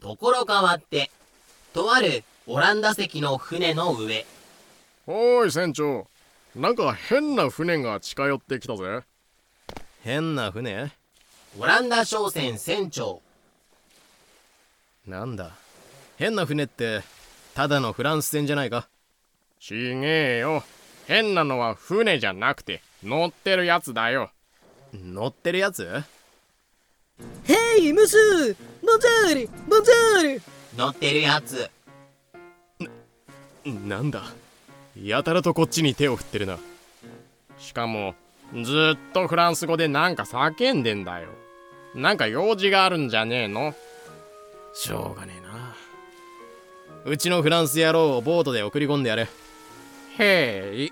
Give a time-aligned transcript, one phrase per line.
[0.00, 1.10] ところ変わって、
[1.72, 4.24] とあるオランダ籍の船の上、
[5.06, 6.06] おーい船長。
[6.54, 9.02] なんか変な船が近寄ってきたぜ。
[10.02, 10.92] 変な船？
[11.58, 13.20] オランダ商船船長、
[15.06, 15.52] なんだ？
[16.16, 17.02] 変な船って
[17.54, 18.88] ただのフランス船じゃないか？
[19.60, 20.62] ちげえよ。
[21.06, 24.30] 変なのは船じゃなくて乗ってるやつだよ。
[24.92, 26.02] 乗ってるやつ？
[27.44, 28.56] ヘイムス
[28.88, 30.42] ボンジャールボンジャール
[30.74, 31.70] 乗ってるやつ、
[33.66, 34.22] なんだ？
[34.96, 36.58] やたらとこっちに手を振ってるな。
[37.58, 38.14] しかも
[38.64, 41.28] ずっとフランス語でなんか叫んでんだよ。
[41.94, 43.74] なんか用事があるんじゃねえの？
[44.72, 45.74] しょうがねえな。
[47.04, 49.28] うちのフランス野郎をボートで送り込んでやれ
[50.18, 50.90] へい。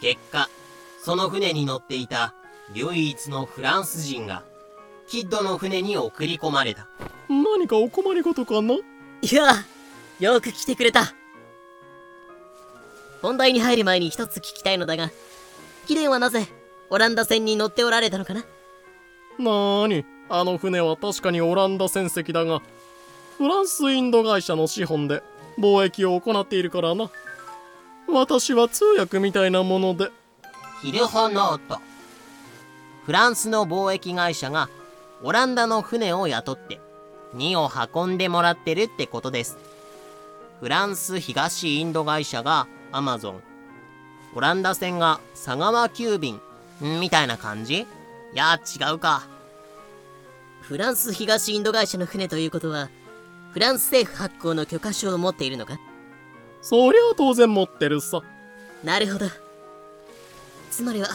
[0.00, 0.48] 結果、
[1.02, 2.34] その船に乗っていた
[2.72, 4.44] 唯一のフランス人が、
[5.08, 6.86] キッドの船に送り込まれた。
[7.28, 8.74] 何かお困りごとかな？
[8.74, 8.80] い
[9.34, 9.64] や
[10.20, 11.14] よく来てくれた。
[13.22, 15.10] 本題に入る前に一つ聞きたいのだが
[15.86, 16.46] 貴殿はなぜ
[16.90, 18.40] オランダ船に乗っておられたのかな？
[19.38, 22.60] なーにあの船は確かにオランダ船籍だが
[23.38, 25.22] フランスインド会社の資本で
[25.58, 27.10] 貿易を行っているからな。
[28.08, 30.10] 私は通訳みたいなもので。
[30.82, 31.80] ヒルホノート。
[33.04, 34.68] フランスの貿易会社が
[35.22, 36.80] オランダの船を雇って
[37.34, 39.58] 荷を運んでもらってるってことです。
[40.60, 43.42] フランス東インド会社がアマゾン。
[44.34, 46.40] オランダ船が佐川急便。
[46.84, 47.80] んみたいな感じ？
[47.80, 47.86] い
[48.34, 49.26] や、違うか。
[50.60, 52.90] フランス東インド会社の船ということは
[53.52, 55.78] フランス政府発行の許可証を持っているのか？
[56.60, 58.20] そりゃ当然持ってるさ
[58.84, 59.26] なるほど
[60.70, 61.08] つまりは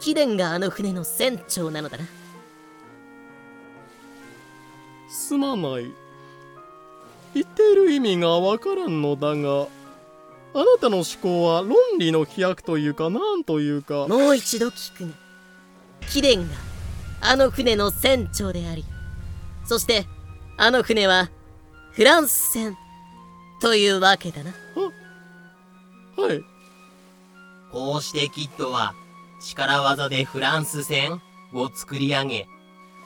[0.00, 2.04] 貴殿があの船の船長なのだな
[5.32, 5.90] すまない。
[7.32, 9.66] 言っている意味がわからんのだが
[10.52, 14.06] あなたの思考は論理の飛躍というかなんというか。
[14.08, 15.12] もう一度聞くね。
[16.10, 16.48] 貴殿が
[17.22, 18.84] あの船の船長であり
[19.64, 20.04] そして
[20.58, 21.30] あの船は
[21.92, 22.76] フランス船
[23.62, 24.52] というわけだな。
[26.18, 26.44] はい。
[27.70, 28.92] こうしてキッドは
[29.40, 31.22] 力技でフランス船
[31.54, 32.46] を作り上げ、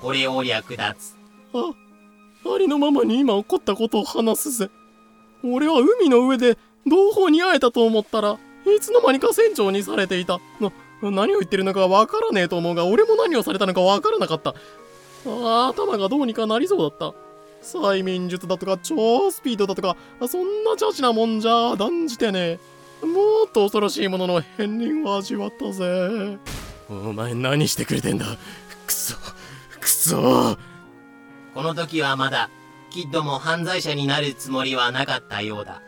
[0.00, 1.14] これを略奪。
[1.54, 1.85] あ
[2.54, 4.70] ありのままに今起こったことを話すぜ。
[5.44, 10.40] 俺は海の上で同胞に会えたと思ったらいつの間にか船長にされていた。
[10.60, 14.54] な何を言ってるのかわからねえと思うが俺も何をされたのかわからなかった。
[15.26, 17.14] あ頭がどうにかなりそうだった。
[17.62, 19.96] 催眠術だとか超スピードだとか
[20.28, 22.58] そんなチャチなもんじゃ断じてね
[23.02, 23.06] え。
[23.06, 26.38] もっと恐ろしいものの片鱗を味わったぜ。
[26.88, 28.24] お前何してくれてんだ。
[28.86, 29.16] くそ
[29.80, 30.56] くそ。
[31.56, 32.50] この時はまだ、
[32.90, 35.80] キッドも犯罪者になるつもりはなかったようだ。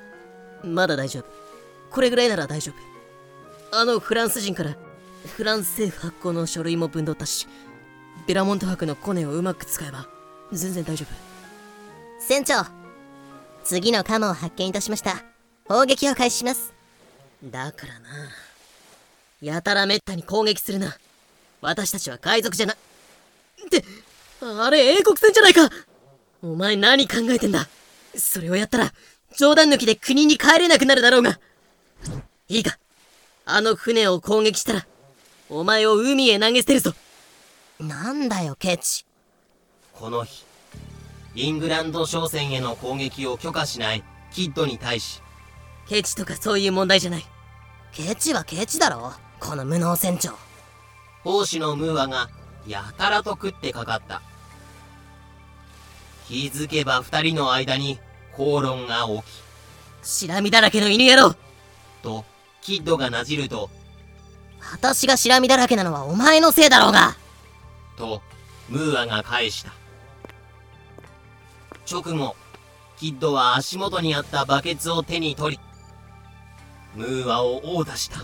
[0.64, 1.24] まだ大丈夫。
[1.90, 2.72] これぐらいなら大丈
[3.70, 3.76] 夫。
[3.78, 4.78] あのフランス人から
[5.36, 7.46] フランス政府発行の書類も分取ったし
[8.26, 10.08] ベラモント博のコネをうまく使えば
[10.52, 11.14] 全然大丈夫。
[12.18, 12.64] 船長
[13.62, 15.22] 次のカモを発見いたしました。
[15.68, 16.72] 砲撃を開始します。
[17.44, 18.08] だからな。
[19.42, 20.96] やたらめったに攻撃するな。
[21.60, 22.72] 私たちは海賊じゃな。
[22.72, 22.76] っ
[23.68, 23.84] て
[24.40, 25.68] あれ英国船じゃないか。
[26.42, 27.68] お前何考えてんだ。
[28.16, 28.92] それをやったら
[29.36, 31.38] 冗談抜きで国に帰れなくなるだろうが。
[32.48, 32.78] いいか。
[33.44, 34.86] あの船を攻撃したら
[35.50, 36.92] お前を海へ投げ捨てるぞ。
[37.80, 39.04] なんだよケチ。
[39.94, 40.44] この日、
[41.34, 45.22] イングランド商船への攻撃を許可しないキッドに対し、
[45.88, 47.26] ケチとかそういう問題じゃない。
[47.92, 49.12] ケチはケチだろ。
[49.40, 50.32] この無能船長。
[51.24, 52.28] 奉仕のムーアが
[52.66, 54.22] やたらと食ってかかった。
[56.28, 57.98] 気づけば二人の間に
[58.36, 59.22] 口論が起
[60.02, 61.34] き、しらみだらけの犬野郎
[62.02, 62.26] と、
[62.60, 63.70] キッドがなじると、
[64.72, 67.16] 私がしらみだらけなのはお前のせいだろうが
[67.96, 68.20] と、
[68.68, 69.72] ムーアが返した。
[71.90, 72.36] 直後、
[72.98, 75.62] キッドは足元にあったバケツを手に取り、
[76.94, 78.20] ムーアを殴打した。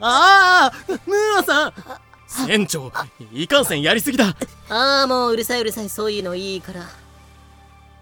[0.00, 1.72] ああムーアさん
[2.46, 2.92] 船長
[3.32, 4.36] いかんせんやりすぎだ
[4.68, 6.82] ああもううるさいうるさいそういうのいいから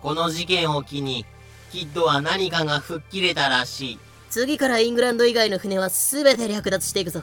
[0.03, 1.25] この事件を機に、
[1.73, 3.99] キッドは何かが吹っ切れたらしい。
[4.31, 7.23] 次からイングランド以外の船は全て略奪していくぞ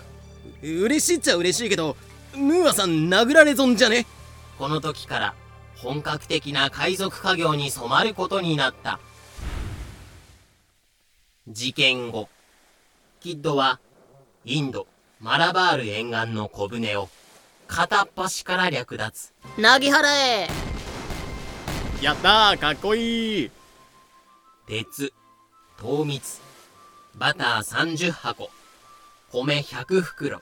[0.61, 1.95] 嬉しいっちゃ嬉しいけど
[2.35, 4.05] ムーアさん殴られ損じゃね？
[4.57, 5.33] この時から
[5.75, 8.99] 本格的な海賊家業に染まることになった。
[11.47, 12.29] 事件後、
[13.19, 13.79] キッドは
[14.45, 14.87] インド、
[15.19, 17.09] マラバール沿岸の小舟を
[17.67, 19.31] 片っ端から略奪。
[19.57, 20.47] なぎ払え。
[22.01, 23.51] やったーかっこいい。
[24.67, 25.13] 鉄
[25.77, 26.41] 糖蜜
[27.15, 28.49] バター30箱
[29.31, 30.41] 米100袋。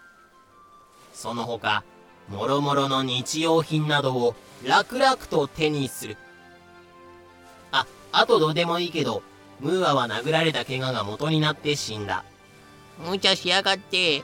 [1.13, 1.83] その他
[2.29, 4.35] もろもろの日用品などを
[4.65, 6.17] 楽々と手にする。
[7.71, 9.21] ああとどうでもいいけど
[9.59, 12.23] ムーアは殴られた怪我が元になって死んだ。
[13.07, 14.23] 無茶しやがって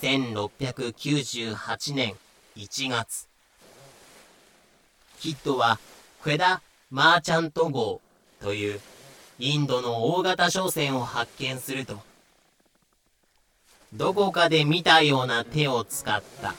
[0.00, 2.14] 1698年
[2.56, 3.26] 1月。
[5.18, 5.80] キッドは
[6.22, 8.00] クエダ・マーチャント号
[8.40, 8.80] という
[9.40, 11.98] インドの大型商船を発見すると。
[13.92, 16.54] どこかで見たような手を使った。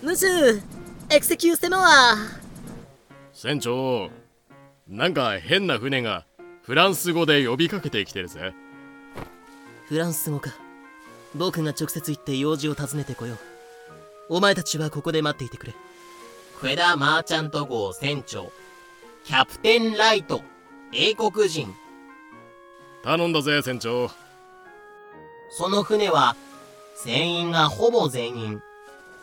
[0.00, 0.62] ムス
[1.10, 2.14] エクセキューセノア。
[3.32, 4.08] 船長
[4.86, 6.24] なんか変な船が
[6.62, 8.54] フランス語で呼びかけてきてるぜ。
[9.88, 10.50] フランス語か
[11.34, 13.38] 僕が直接行って用事を尋ねてこよう。
[14.28, 15.74] お前たちはここで待っていてくれ。
[16.60, 18.52] クエダ・マーチャント号船長。
[19.24, 20.42] キャプテン・ライト
[20.92, 21.74] 英国人。
[23.02, 24.10] 頼んだぜ船長。
[25.50, 26.36] その船は
[26.96, 28.62] 船員がほぼ全員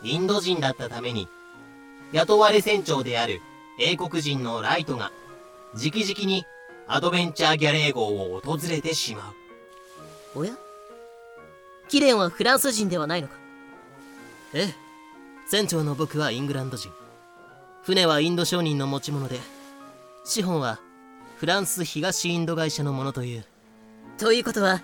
[0.02, 1.28] インド人だったために
[2.12, 3.40] 雇われ船長である
[3.78, 5.12] 英国人のライトが
[5.74, 6.44] 直々に
[6.86, 9.32] アドベンチャーギャレー号を訪れてしま
[10.34, 10.40] う。
[10.40, 10.52] おや？
[11.92, 13.34] キレンはフランス人ではないのか？
[14.54, 14.74] ええ。
[15.46, 16.88] 船長の僕はイングランド人。
[17.82, 19.38] 船はインド商人の持ち物で
[20.24, 20.80] 資本は
[21.36, 23.44] フランス東インド会社のものという。
[24.16, 24.80] ということは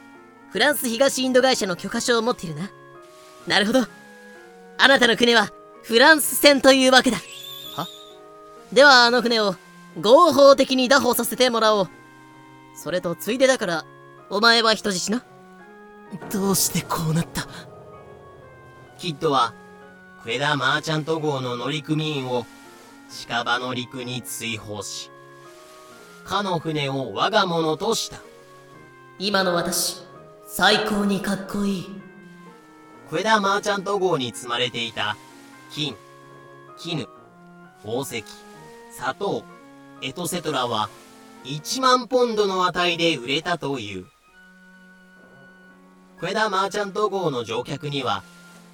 [0.51, 2.71] フランス東インド会社の許可証を持っているな。
[3.47, 3.87] なるほど。
[4.77, 5.51] あなたの船は
[5.85, 7.17] フランス船というわけだ。
[7.75, 7.87] は？
[8.71, 9.55] ではあの船を
[9.99, 11.89] 合法的に拿捕させてもらおう。
[12.77, 13.85] それとついでだから
[14.29, 15.25] お前は人質な
[16.31, 17.47] どうしてこうなった？
[18.99, 19.55] キッドは
[20.23, 22.45] クエダ・マーチャント号の乗組員を
[23.11, 25.11] 近場の陸に追放し
[26.25, 28.19] かの船を我が物とした。
[29.19, 30.03] 今の私
[30.47, 31.87] 最高にかっこいい。
[33.09, 35.17] クエダ・マーチャント号に積まれていた
[35.71, 35.97] 金
[36.77, 37.07] 絹
[37.83, 38.25] 宝石
[38.93, 39.45] 砂糖
[40.03, 40.91] エトセトラは
[41.45, 44.07] 1万ポンドの値で売れたという
[46.21, 48.25] クエダ・マーチャント号の乗客には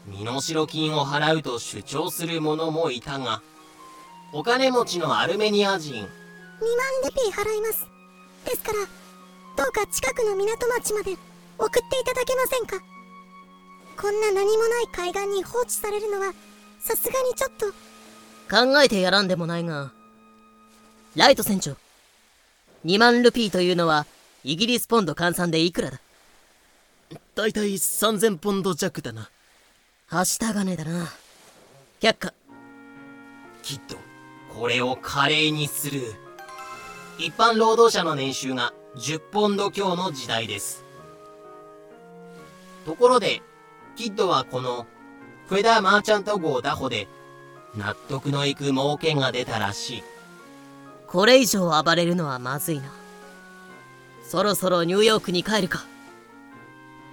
[0.06, 3.42] 身代金を払うと主張する者もいたが
[4.32, 6.06] お金持ちのアルメニア人2万
[7.04, 7.86] ルピー払います
[8.44, 8.78] ですから
[9.56, 11.16] どうか近くの港町まで
[11.58, 12.84] 送っていただけませんか
[14.00, 16.32] こんな何もない海岸に放置されるのは
[16.80, 17.66] さすがにちょっと
[18.50, 19.92] 考えてやらんでもないが
[21.14, 21.76] ライト船長
[22.84, 24.06] 2万ルピーというのは
[24.42, 26.00] イギリスポンド換算でいくらだ
[27.34, 29.28] だいたい3000ポンド弱だな。
[30.06, 31.08] はした金だな。
[32.00, 32.32] 却下
[33.62, 33.96] きっと
[34.54, 36.14] これを華麗にする。
[37.18, 40.84] 一般労働者の年収が10ポンド強の時代です。
[42.86, 43.42] ところで
[43.96, 44.86] キッドはこの
[45.48, 47.08] クエダ・マーチャント号打歩で
[47.76, 50.02] 納得のいく儲けが出たらしい。
[51.08, 52.92] これ以上暴れるのはまずいな。
[54.24, 55.84] そろそろニューヨークに帰るか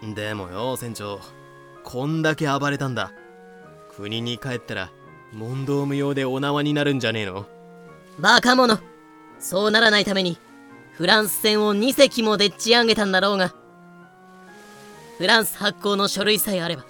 [0.02, 1.20] でもよ船長。
[1.84, 3.12] こんだけ暴れたんだ。
[3.96, 4.92] 国に帰ったら
[5.32, 7.46] 問答無用でお縄になるんじゃねえの？
[8.20, 8.82] バカ者。
[9.40, 10.38] そうならないために
[10.94, 13.54] フランス船を2隻もでっち上げたんだろうが
[15.18, 16.86] フランス発行の書類さえあれば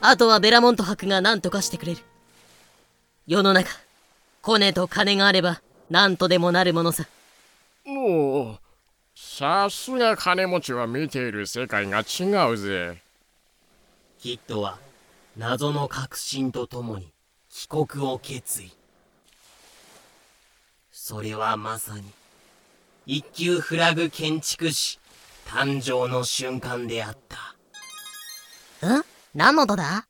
[0.00, 2.00] あとはベラモント博が何とかしてくれる。
[3.26, 3.70] 世の中
[4.42, 7.06] コネと金があれば何とでもなるものさ。
[7.84, 8.58] もう
[9.22, 13.02] さすが金持ちは見ている世界が違うぜ。
[14.18, 14.78] キッドは
[15.36, 17.12] 謎の確信とともに
[17.50, 18.72] 帰国を決意。
[20.90, 22.04] それはまさに
[23.04, 24.98] 一級フラグ建築士
[25.46, 28.96] 誕生の瞬間であった。
[29.00, 30.09] ん何の音だ？